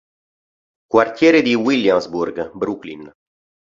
Quartiere 0.87 1.43
di 1.43 1.53
Williamsburg, 1.53 2.49
Brooklyn. 2.53 3.11